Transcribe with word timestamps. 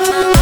Bye. 0.00 0.37